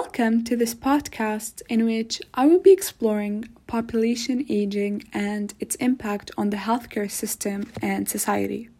Welcome 0.00 0.42
to 0.46 0.56
this 0.56 0.74
podcast 0.74 1.62
in 1.68 1.84
which 1.84 2.20
I 2.34 2.46
will 2.46 2.58
be 2.58 2.72
exploring 2.72 3.48
population 3.68 4.44
aging 4.48 5.04
and 5.12 5.54
its 5.60 5.76
impact 5.76 6.32
on 6.36 6.50
the 6.50 6.56
healthcare 6.56 7.08
system 7.08 7.70
and 7.80 8.08
society. 8.08 8.70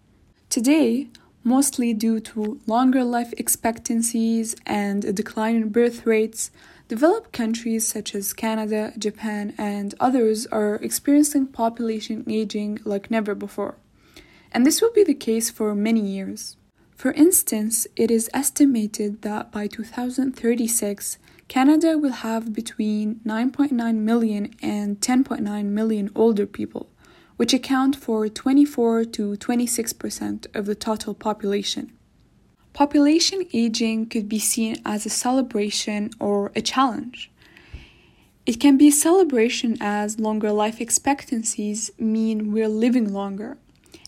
Today, 0.50 1.06
mostly 1.44 1.94
due 1.94 2.18
to 2.18 2.58
longer 2.66 3.04
life 3.04 3.32
expectancies 3.38 4.56
and 4.66 5.04
a 5.04 5.12
decline 5.12 5.54
in 5.54 5.68
birth 5.68 6.04
rates, 6.04 6.50
developed 6.88 7.30
countries 7.30 7.86
such 7.86 8.12
as 8.12 8.32
Canada, 8.32 8.92
Japan, 8.98 9.54
and 9.56 9.94
others 10.00 10.48
are 10.48 10.74
experiencing 10.82 11.46
population 11.46 12.24
aging 12.28 12.80
like 12.84 13.08
never 13.08 13.36
before. 13.36 13.76
And 14.50 14.66
this 14.66 14.82
will 14.82 14.92
be 14.92 15.04
the 15.04 15.14
case 15.14 15.48
for 15.48 15.76
many 15.76 16.00
years. 16.00 16.56
For 16.96 17.12
instance, 17.12 17.86
it 17.96 18.10
is 18.10 18.30
estimated 18.32 19.22
that 19.22 19.50
by 19.50 19.66
2036, 19.66 21.18
Canada 21.48 21.98
will 21.98 22.12
have 22.12 22.52
between 22.52 23.20
9.9 23.26 23.96
million 23.96 24.54
and 24.62 25.00
10.9 25.00 25.64
million 25.66 26.10
older 26.14 26.46
people, 26.46 26.88
which 27.36 27.52
account 27.52 27.96
for 27.96 28.28
24 28.28 29.04
to 29.04 29.32
26% 29.36 30.46
of 30.56 30.66
the 30.66 30.74
total 30.74 31.14
population. 31.14 31.92
Population 32.72 33.46
aging 33.52 34.06
could 34.06 34.28
be 34.28 34.38
seen 34.38 34.76
as 34.84 35.04
a 35.04 35.10
celebration 35.10 36.10
or 36.18 36.50
a 36.56 36.62
challenge. 36.62 37.30
It 38.46 38.60
can 38.60 38.76
be 38.76 38.88
a 38.88 38.92
celebration 38.92 39.76
as 39.80 40.18
longer 40.18 40.52
life 40.52 40.80
expectancies 40.80 41.90
mean 41.98 42.52
we're 42.52 42.68
living 42.68 43.12
longer, 43.12 43.58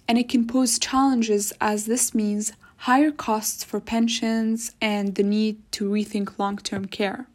and 0.09 0.19
it 0.19 0.29
can 0.29 0.47
pose 0.47 0.79
challenges 0.79 1.53
as 1.61 1.87
this 1.87 2.15
means 2.15 2.53
higher 2.87 3.11
costs 3.11 3.65
for 3.65 3.81
pensions, 3.81 4.73
and 4.81 5.17
the 5.17 5.23
need 5.25 5.57
to 5.73 5.91
rethink 5.91 6.39
long 6.39 6.57
term 6.57 6.85
care. 6.85 7.27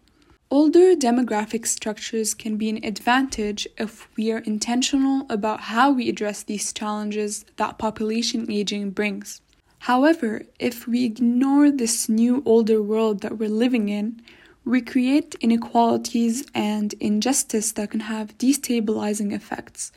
Older 0.50 0.96
demographic 0.96 1.68
structures 1.68 2.34
can 2.34 2.56
be 2.56 2.70
an 2.70 2.86
advantage 2.86 3.68
if 3.78 4.08
we 4.16 4.32
are 4.32 4.48
intentional 4.54 5.26
about 5.30 5.60
how 5.72 5.92
we 5.92 6.08
address 6.08 6.42
these 6.44 6.72
challenges 6.72 7.44
that 7.58 7.78
population 7.78 8.50
aging 8.50 8.92
brings. 8.92 9.42
However, 9.80 10.44
if 10.58 10.88
we 10.88 11.04
ignore 11.04 11.70
this 11.70 12.08
new 12.08 12.42
older 12.46 12.82
world 12.82 13.20
that 13.20 13.38
we're 13.38 13.50
living 13.66 13.90
in, 13.90 14.22
we 14.64 14.80
create 14.80 15.36
inequalities 15.42 16.46
and 16.56 16.94
injustice 17.02 17.74
that 17.74 17.92
can 17.92 18.02
have 18.16 18.38
destabilizing 18.38 19.34
effects 19.34 19.92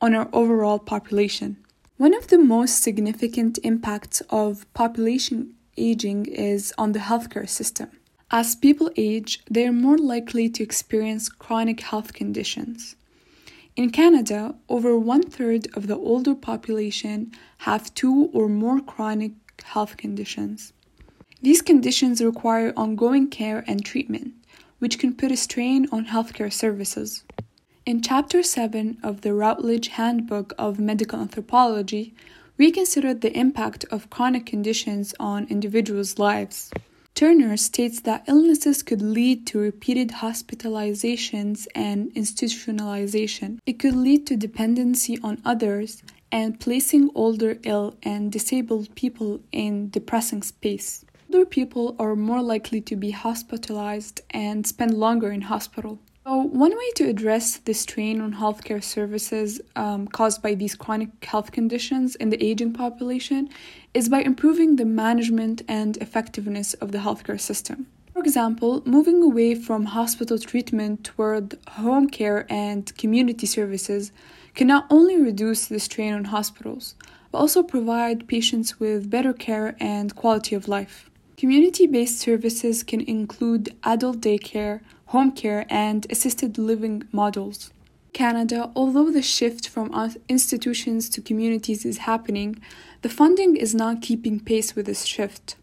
on 0.00 0.14
our 0.14 0.28
overall 0.32 0.78
population. 0.78 1.56
One 2.00 2.14
of 2.14 2.28
the 2.28 2.38
most 2.38 2.82
significant 2.82 3.58
impacts 3.62 4.22
of 4.30 4.64
population 4.72 5.56
aging 5.76 6.24
is 6.24 6.72
on 6.78 6.92
the 6.92 6.98
healthcare 6.98 7.46
system. 7.46 7.90
As 8.30 8.54
people 8.54 8.90
age, 8.96 9.42
they 9.50 9.66
are 9.66 9.82
more 9.86 9.98
likely 9.98 10.48
to 10.48 10.62
experience 10.62 11.28
chronic 11.28 11.80
health 11.80 12.14
conditions. 12.14 12.96
In 13.76 13.90
Canada, 13.90 14.54
over 14.66 14.98
one 14.98 15.24
third 15.24 15.68
of 15.76 15.88
the 15.88 15.96
older 15.98 16.34
population 16.34 17.32
have 17.68 17.92
two 17.92 18.30
or 18.32 18.48
more 18.48 18.80
chronic 18.80 19.32
health 19.62 19.98
conditions. 19.98 20.72
These 21.42 21.60
conditions 21.60 22.22
require 22.22 22.72
ongoing 22.78 23.28
care 23.28 23.62
and 23.66 23.84
treatment, 23.84 24.32
which 24.78 24.98
can 24.98 25.12
put 25.12 25.32
a 25.32 25.36
strain 25.36 25.86
on 25.92 26.06
healthcare 26.06 26.50
services. 26.50 27.24
In 27.86 28.02
Chapter 28.02 28.42
7 28.42 28.98
of 29.02 29.22
the 29.22 29.32
Routledge 29.32 29.88
Handbook 29.88 30.52
of 30.58 30.78
Medical 30.78 31.18
Anthropology, 31.18 32.12
we 32.58 32.70
considered 32.70 33.22
the 33.22 33.34
impact 33.34 33.86
of 33.90 34.10
chronic 34.10 34.44
conditions 34.44 35.14
on 35.18 35.46
individuals' 35.48 36.18
lives. 36.18 36.70
Turner 37.14 37.56
states 37.56 38.00
that 38.00 38.24
illnesses 38.28 38.82
could 38.82 39.00
lead 39.00 39.46
to 39.46 39.58
repeated 39.58 40.10
hospitalizations 40.10 41.66
and 41.74 42.12
institutionalization. 42.14 43.58
It 43.64 43.78
could 43.78 43.96
lead 43.96 44.26
to 44.26 44.36
dependency 44.36 45.18
on 45.22 45.40
others 45.42 46.02
and 46.30 46.60
placing 46.60 47.10
older, 47.14 47.58
ill, 47.62 47.96
and 48.02 48.30
disabled 48.30 48.94
people 48.94 49.40
in 49.52 49.88
depressing 49.88 50.42
space. 50.42 51.06
Older 51.32 51.46
people 51.46 51.96
are 51.98 52.14
more 52.14 52.42
likely 52.42 52.82
to 52.82 52.94
be 52.94 53.12
hospitalized 53.12 54.20
and 54.30 54.66
spend 54.66 54.92
longer 54.92 55.32
in 55.32 55.42
hospital. 55.42 55.98
So, 56.30 56.36
one 56.36 56.70
way 56.70 56.90
to 56.94 57.08
address 57.08 57.56
the 57.56 57.74
strain 57.74 58.20
on 58.20 58.34
healthcare 58.34 58.84
services 58.84 59.60
um, 59.74 60.06
caused 60.06 60.40
by 60.40 60.54
these 60.54 60.76
chronic 60.76 61.24
health 61.24 61.50
conditions 61.50 62.14
in 62.14 62.30
the 62.30 62.40
aging 62.40 62.72
population 62.72 63.48
is 63.94 64.08
by 64.08 64.20
improving 64.22 64.76
the 64.76 64.84
management 64.84 65.62
and 65.66 65.96
effectiveness 65.96 66.74
of 66.74 66.92
the 66.92 66.98
healthcare 66.98 67.40
system. 67.40 67.88
For 68.12 68.20
example, 68.20 68.80
moving 68.86 69.24
away 69.24 69.56
from 69.56 69.86
hospital 69.86 70.38
treatment 70.38 71.02
toward 71.02 71.58
home 71.70 72.08
care 72.08 72.46
and 72.48 72.96
community 72.96 73.46
services 73.48 74.12
can 74.54 74.68
not 74.68 74.86
only 74.88 75.20
reduce 75.20 75.66
the 75.66 75.80
strain 75.80 76.14
on 76.14 76.26
hospitals, 76.26 76.94
but 77.32 77.38
also 77.38 77.64
provide 77.64 78.28
patients 78.28 78.78
with 78.78 79.10
better 79.10 79.32
care 79.32 79.74
and 79.80 80.14
quality 80.14 80.54
of 80.54 80.68
life. 80.68 81.09
Community 81.40 81.86
based 81.86 82.18
services 82.18 82.82
can 82.82 83.00
include 83.00 83.74
adult 83.82 84.20
daycare, 84.20 84.82
home 85.06 85.32
care, 85.32 85.64
and 85.70 86.06
assisted 86.10 86.58
living 86.58 87.04
models. 87.12 87.72
Canada, 88.12 88.70
although 88.76 89.10
the 89.10 89.22
shift 89.22 89.66
from 89.66 89.90
uh, 89.94 90.10
institutions 90.28 91.08
to 91.08 91.22
communities 91.22 91.86
is 91.86 92.04
happening, 92.10 92.60
the 93.00 93.08
funding 93.08 93.56
is 93.56 93.74
not 93.74 94.02
keeping 94.02 94.38
pace 94.38 94.76
with 94.76 94.84
this 94.84 95.06
shift. 95.06 95.56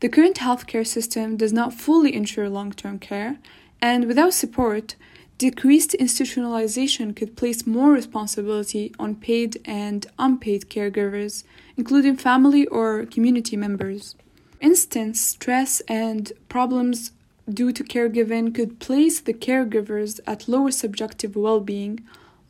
The 0.00 0.08
current 0.08 0.36
healthcare 0.36 0.86
system 0.86 1.36
does 1.36 1.52
not 1.52 1.74
fully 1.74 2.14
ensure 2.14 2.48
long 2.48 2.72
term 2.72 2.98
care, 2.98 3.36
and 3.82 4.06
without 4.06 4.32
support, 4.32 4.96
decreased 5.36 5.94
institutionalization 6.00 7.14
could 7.14 7.36
place 7.36 7.66
more 7.66 7.92
responsibility 7.92 8.94
on 8.98 9.14
paid 9.14 9.60
and 9.66 10.06
unpaid 10.18 10.70
caregivers, 10.70 11.44
including 11.76 12.16
family 12.16 12.66
or 12.68 13.04
community 13.04 13.58
members. 13.58 14.16
For 14.58 14.64
instance, 14.64 15.20
stress 15.20 15.80
and 15.82 16.32
problems 16.48 17.12
due 17.48 17.70
to 17.72 17.84
caregiving 17.84 18.52
could 18.52 18.80
place 18.80 19.20
the 19.20 19.32
caregivers 19.32 20.18
at 20.26 20.48
lower 20.48 20.72
subjective 20.72 21.36
well 21.36 21.60
being, 21.60 22.00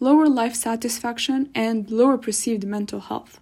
lower 0.01 0.27
life 0.27 0.55
satisfaction, 0.55 1.51
and 1.55 1.91
lower 1.91 2.17
perceived 2.17 2.65
mental 2.67 3.01
health. 3.01 3.41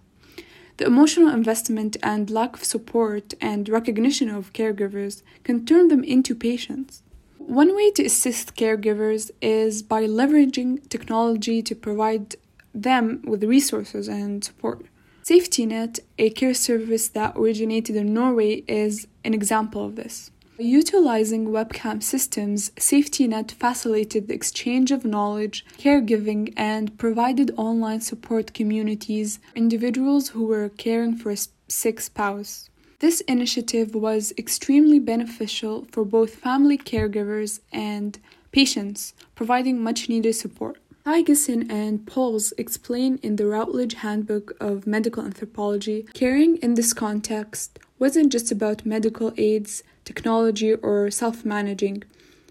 The 0.77 0.85
emotional 0.85 1.29
investment 1.29 1.95
and 2.03 2.29
lack 2.29 2.57
of 2.57 2.65
support 2.65 3.33
and 3.39 3.69
recognition 3.69 4.29
of 4.29 4.51
caregivers 4.51 5.23
can 5.45 5.65
turn 5.65 5.87
them 5.87 6.03
into 6.03 6.35
patients. 6.35 7.01
One 7.37 7.73
way 7.73 7.91
to 7.91 8.03
assist 8.03 8.55
caregivers 8.55 9.31
is 9.41 9.81
by 9.81 10.05
leveraging 10.05 10.89
technology 10.89 11.61
to 11.61 11.73
provide 11.73 12.35
them 12.75 13.21
with 13.25 13.45
resources 13.45 14.09
and 14.09 14.43
support. 14.43 14.85
SafetyNet, 15.29 15.99
a 16.17 16.29
care 16.29 16.53
service 16.53 17.09
that 17.09 17.33
originated 17.35 17.97
in 17.97 18.13
Norway, 18.13 18.63
is 18.65 19.07
an 19.25 19.33
example 19.33 19.83
of 19.83 19.97
this. 19.97 20.31
Utilizing 20.57 21.47
webcam 21.47 22.01
systems, 22.01 22.69
SafetyNet 22.77 23.51
facilitated 23.51 24.29
the 24.29 24.33
exchange 24.33 24.89
of 24.89 25.03
knowledge, 25.03 25.65
caregiving, 25.77 26.53
and 26.55 26.97
provided 26.97 27.51
online 27.57 27.99
support 27.99 28.53
communities 28.53 29.39
individuals 29.53 30.29
who 30.29 30.45
were 30.45 30.69
caring 30.69 31.17
for 31.17 31.31
a 31.31 31.37
sick 31.67 31.99
spouse. 31.99 32.69
This 32.99 33.19
initiative 33.27 33.93
was 33.93 34.31
extremely 34.37 34.97
beneficial 34.97 35.87
for 35.91 36.05
both 36.05 36.35
family 36.35 36.77
caregivers 36.77 37.59
and 37.73 38.17
patients, 38.53 39.13
providing 39.35 39.83
much 39.83 40.07
needed 40.07 40.35
support. 40.35 40.77
Tygeson 41.07 41.71
and 41.71 42.05
Pauls 42.05 42.51
explain 42.57 43.17
in 43.23 43.37
the 43.37 43.47
Routledge 43.47 43.93
Handbook 43.93 44.51
of 44.59 44.85
Medical 44.85 45.23
Anthropology 45.23 46.05
caring 46.13 46.57
in 46.57 46.73
this 46.73 46.91
context 46.91 47.79
wasn't 47.97 48.29
just 48.29 48.51
about 48.51 48.85
medical 48.85 49.33
aids, 49.37 49.83
technology, 50.03 50.73
or 50.73 51.09
self 51.09 51.45
managing, 51.45 52.03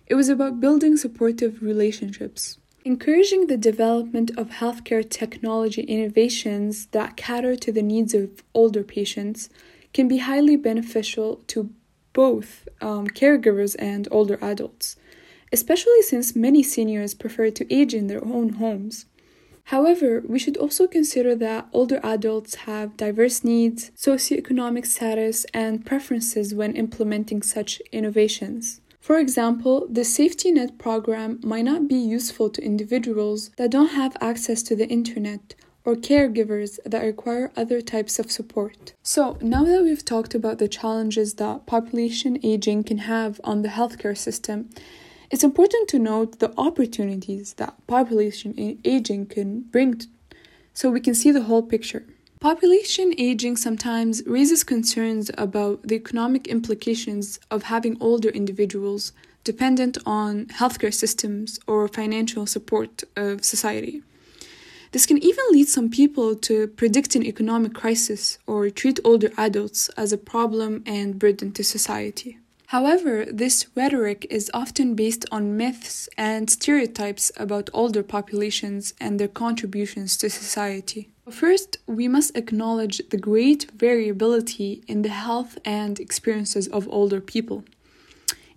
it 0.07 0.15
was 0.15 0.31
about 0.31 0.59
building 0.59 0.97
supportive 0.97 1.61
relationships. 1.61 2.57
Encouraging 2.83 3.49
the 3.49 3.59
development 3.59 4.31
of 4.39 4.49
healthcare 4.49 5.07
technology 5.07 5.83
innovations 5.83 6.87
that 6.93 7.19
cater 7.19 7.57
to 7.57 7.71
the 7.71 7.83
needs 7.83 8.15
of 8.15 8.43
older 8.55 8.83
patients 8.83 9.51
can 9.93 10.09
be 10.09 10.17
highly 10.17 10.57
beneficial 10.57 11.43
to 11.49 11.69
both 12.15 12.67
um, 12.81 13.07
caregivers 13.07 13.77
and 13.79 14.09
older 14.11 14.39
adults, 14.41 14.97
especially 15.53 16.03
since 16.03 16.37
many 16.37 16.63
seniors 16.63 17.15
prefer 17.15 17.51
to 17.51 17.73
age 17.75 17.95
in 17.95 18.07
their 18.07 18.25
own 18.25 18.55
homes. 18.55 19.07
However, 19.65 20.23
we 20.29 20.39
should 20.39 20.57
also 20.57 20.87
consider 20.87 21.35
that 21.35 21.67
older 21.73 21.99
adults 22.05 22.55
have 22.67 22.97
diverse 22.97 23.43
needs, 23.43 23.91
socioeconomic 23.97 24.87
status, 24.87 25.45
and 25.53 25.85
preferences 25.85 26.55
when 26.55 26.77
implementing 26.77 27.43
such 27.43 27.83
innovations. 27.91 28.81
For 29.01 29.19
example, 29.19 29.87
the 29.91 30.05
safety 30.05 30.53
net 30.53 30.79
program 30.79 31.41
might 31.43 31.65
not 31.65 31.89
be 31.89 31.97
useful 31.97 32.49
to 32.51 32.63
individuals 32.65 33.51
that 33.57 33.71
don't 33.71 33.91
have 33.91 34.17
access 34.21 34.63
to 34.65 34.77
the 34.77 34.89
internet 34.89 35.55
or 35.85 35.95
caregivers 35.95 36.79
that 36.85 37.05
require 37.05 37.53
other 37.57 37.81
types 37.81 38.19
of 38.19 38.31
support. 38.31 38.95
So, 39.03 39.39
now 39.41 39.65
that 39.65 39.83
we've 39.83 40.05
talked 40.05 40.35
about 40.35 40.59
the 40.59 40.67
challenges 40.67 41.35
that 41.35 41.67
population 41.67 42.39
aging 42.43 42.83
can 42.85 42.99
have 42.99 43.41
on 43.45 43.63
the 43.63 43.69
healthcare 43.69 44.17
system, 44.17 44.71
it's 45.31 45.45
important 45.45 45.89
to 45.89 45.99
note 45.99 46.39
the 46.39 46.53
opportunities 46.57 47.55
that 47.55 47.75
population 47.87 48.79
aging 48.85 49.27
can 49.27 49.61
bring 49.63 50.01
so 50.73 50.91
we 50.91 51.01
can 51.01 51.15
see 51.15 51.31
the 51.31 51.43
whole 51.43 51.63
picture. 51.63 52.05
Population 52.39 53.15
aging 53.19 53.57
sometimes 53.57 54.23
raises 54.27 54.63
concerns 54.63 55.31
about 55.39 55.83
the 55.83 55.95
economic 55.95 56.47
implications 56.47 57.41
of 57.51 57.65
having 57.65 57.97
older 57.99 58.29
individuals 58.29 59.13
dependent 59.43 59.97
on 60.05 60.47
healthcare 60.47 60.93
systems 60.93 61.59
or 61.67 61.89
financial 61.89 62.47
support 62.47 63.05
of 63.17 63.45
society. 63.45 64.03
This 64.93 65.07
can 65.07 65.19
even 65.19 65.45
lead 65.51 65.69
some 65.69 65.89
people 65.89 66.35
to 66.37 66.69
predict 66.69 67.17
an 67.17 67.23
economic 67.25 67.75
crisis 67.75 68.39
or 68.47 68.69
treat 68.71 69.01
older 69.05 69.31
adults 69.37 69.89
as 69.97 70.13
a 70.13 70.19
problem 70.19 70.83
and 70.87 71.19
burden 71.19 71.53
to 71.53 71.65
society. 71.65 72.39
However, 72.71 73.25
this 73.25 73.67
rhetoric 73.77 74.27
is 74.29 74.51
often 74.53 74.95
based 74.95 75.25
on 75.31 75.57
myths 75.57 76.09
and 76.19 76.51
stereotypes 76.51 77.31
about 77.37 77.71
older 77.73 78.03
populations 78.03 78.93
and 79.01 79.21
their 79.21 79.29
contributions 79.29 80.17
to 80.17 80.29
society. 80.29 81.09
First, 81.31 81.79
we 81.87 82.09
must 82.09 82.37
acknowledge 82.37 83.01
the 83.11 83.19
great 83.19 83.71
variability 83.71 84.83
in 84.89 85.03
the 85.03 85.11
health 85.11 85.59
and 85.65 86.01
experiences 86.01 86.67
of 86.69 86.89
older 86.89 87.21
people. 87.21 87.65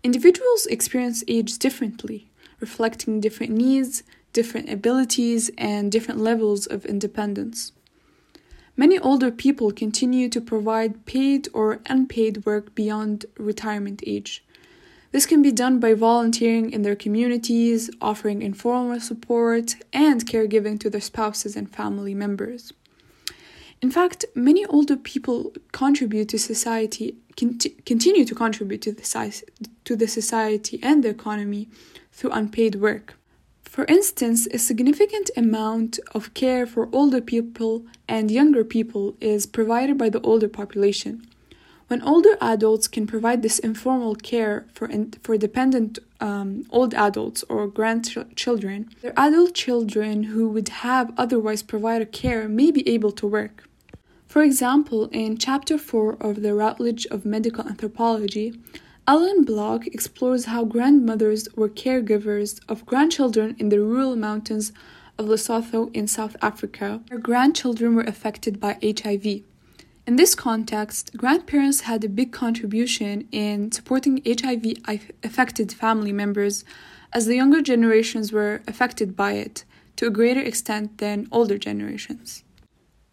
Individuals 0.03 0.65
experience 0.67 1.23
age 1.27 1.59
differently, 1.59 2.29
reflecting 2.59 3.19
different 3.19 3.53
needs, 3.53 4.01
different 4.33 4.69
abilities, 4.69 5.51
and 5.57 5.91
different 5.91 6.19
levels 6.19 6.65
of 6.65 6.85
independence. 6.85 7.73
Many 8.79 8.97
older 8.97 9.29
people 9.29 9.73
continue 9.73 10.29
to 10.29 10.39
provide 10.39 11.05
paid 11.05 11.49
or 11.51 11.81
unpaid 11.87 12.45
work 12.45 12.73
beyond 12.75 13.25
retirement 13.37 14.01
age. 14.07 14.41
This 15.11 15.25
can 15.25 15.41
be 15.41 15.51
done 15.51 15.81
by 15.81 15.93
volunteering 15.95 16.71
in 16.71 16.83
their 16.83 16.95
communities, 16.95 17.89
offering 17.99 18.41
informal 18.41 19.01
support, 19.01 19.75
and 19.91 20.25
caregiving 20.25 20.79
to 20.79 20.89
their 20.89 21.01
spouses 21.01 21.57
and 21.57 21.69
family 21.69 22.15
members. 22.15 22.71
In 23.81 23.91
fact, 23.91 24.23
many 24.33 24.65
older 24.67 24.95
people 24.95 25.51
contribute 25.73 26.29
to 26.29 26.39
society, 26.39 27.17
continue 27.35 28.23
to 28.23 28.33
contribute 28.33 28.81
to 28.83 28.93
the, 28.93 29.43
to 29.83 29.97
the 29.97 30.07
society 30.07 30.79
and 30.81 31.03
the 31.03 31.09
economy 31.09 31.67
through 32.13 32.31
unpaid 32.31 32.75
work. 32.75 33.18
For 33.69 33.85
instance, 33.85 34.47
a 34.47 34.57
significant 34.57 35.29
amount 35.37 35.99
of 36.15 36.33
care 36.33 36.65
for 36.65 36.89
older 36.91 37.21
people 37.21 37.85
and 38.07 38.31
younger 38.31 38.63
people 38.63 39.15
is 39.21 39.45
provided 39.45 39.95
by 39.95 40.09
the 40.09 40.19
older 40.21 40.49
population. 40.49 41.27
When 41.87 42.01
older 42.01 42.35
adults 42.41 42.87
can 42.87 43.05
provide 43.05 43.43
this 43.43 43.59
informal 43.59 44.15
care 44.15 44.65
for, 44.73 44.87
in, 44.87 45.11
for 45.21 45.37
dependent 45.37 45.99
um, 46.19 46.65
old 46.71 46.95
adults 46.95 47.43
or 47.47 47.67
grandchildren, 47.67 48.89
their 49.03 49.13
adult 49.15 49.53
children 49.53 50.23
who 50.23 50.49
would 50.49 50.69
have 50.69 51.13
otherwise 51.15 51.61
provided 51.61 52.11
care 52.11 52.49
may 52.49 52.71
be 52.71 52.87
able 52.89 53.11
to 53.11 53.27
work. 53.27 53.69
For 54.25 54.41
example, 54.41 55.09
in 55.11 55.37
Chapter 55.37 55.77
4 55.77 56.17
of 56.19 56.41
the 56.41 56.55
Routledge 56.55 57.05
of 57.11 57.23
Medical 57.23 57.67
Anthropology, 57.67 58.59
Ellen 59.09 59.43
Block 59.43 59.87
explores 59.87 60.45
how 60.45 60.65
grandmothers 60.65 61.47
were 61.55 61.67
caregivers 61.67 62.59
of 62.69 62.85
grandchildren 62.85 63.55
in 63.57 63.69
the 63.69 63.81
rural 63.81 64.15
mountains 64.15 64.71
of 65.17 65.25
Lesotho 65.25 65.89
in 65.95 66.07
South 66.07 66.35
Africa, 66.43 67.01
where 67.07 67.19
grandchildren 67.19 67.95
were 67.95 68.03
affected 68.03 68.59
by 68.59 68.77
HIV. 68.83 69.41
In 70.05 70.15
this 70.15 70.35
context, 70.35 71.17
grandparents 71.17 71.81
had 71.81 72.03
a 72.03 72.07
big 72.07 72.31
contribution 72.31 73.27
in 73.31 73.71
supporting 73.71 74.21
HIV 74.23 74.77
affected 75.23 75.73
family 75.73 76.13
members 76.13 76.63
as 77.11 77.25
the 77.25 77.35
younger 77.35 77.63
generations 77.63 78.31
were 78.31 78.61
affected 78.67 79.15
by 79.15 79.31
it 79.31 79.63
to 79.95 80.05
a 80.05 80.11
greater 80.11 80.41
extent 80.41 80.99
than 80.99 81.27
older 81.31 81.57
generations. 81.57 82.43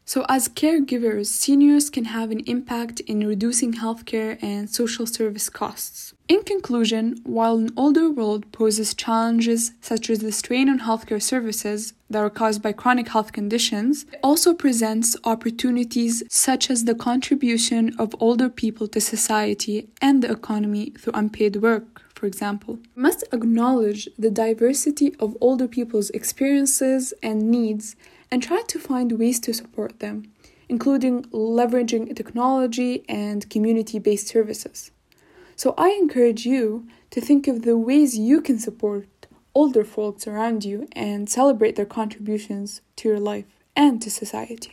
So, 0.09 0.25
as 0.29 0.49
caregivers, 0.49 1.27
seniors 1.27 1.91
can 1.91 2.05
have 2.05 2.31
an 2.31 2.39
impact 2.47 3.01
in 3.01 3.27
reducing 3.27 3.73
healthcare 3.73 4.41
and 4.41 4.71
social 4.71 5.05
service 5.05 5.49
costs. 5.51 6.15
In 6.29 6.45
conclusion, 6.45 7.21
while 7.25 7.57
an 7.57 7.71
older 7.77 8.09
world 8.09 8.53
poses 8.53 8.95
challenges 8.95 9.73
such 9.81 10.09
as 10.09 10.21
the 10.21 10.31
strain 10.31 10.69
on 10.69 10.79
healthcare 10.79 11.21
services 11.21 11.93
that 12.09 12.21
are 12.21 12.31
caused 12.31 12.63
by 12.63 12.71
chronic 12.71 13.09
health 13.09 13.33
conditions, 13.33 14.07
it 14.13 14.21
also 14.23 14.55
presents 14.55 15.17
opportunities 15.25 16.23
such 16.29 16.71
as 16.71 16.85
the 16.85 16.95
contribution 16.95 17.93
of 17.99 18.15
older 18.21 18.49
people 18.49 18.87
to 18.87 19.01
society 19.01 19.89
and 20.01 20.23
the 20.23 20.31
economy 20.31 20.91
through 20.91 21.15
unpaid 21.15 21.57
work 21.57 22.03
for 22.15 22.27
example. 22.27 22.79
We 22.95 23.03
must 23.03 23.25
acknowledge 23.31 24.09
the 24.19 24.31
diversity 24.31 25.15
of 25.21 25.37
older 25.39 25.69
people's 25.69 26.09
experiences 26.11 27.13
and 27.23 27.51
needs 27.51 27.95
and 28.31 28.43
try 28.43 28.63
to 28.69 28.79
find 28.79 29.19
ways 29.19 29.41
to 29.41 29.53
support 29.53 30.01
them, 30.01 30.33
including 30.69 31.23
leveraging 31.25 32.15
technology 32.17 33.05
and 33.09 33.49
community 33.51 33.99
based 33.99 34.29
services. 34.29 34.91
So 35.55 35.75
I 35.79 35.91
encourage 35.91 36.45
you 36.45 36.87
to 37.11 37.21
think 37.21 37.49
of 37.49 37.63
the 37.63 37.79
ways 37.79 38.19
you 38.19 38.41
can 38.41 38.59
support 38.59 39.07
older 39.55 39.85
folks 39.85 40.27
around 40.27 40.65
you 40.65 40.87
and 40.93 41.31
celebrate 41.31 41.77
their 41.77 41.87
contributions 41.87 42.83
to 42.97 43.09
your 43.09 43.21
life 43.21 43.47
and 43.75 44.03
to 44.03 44.11
society. 44.11 44.73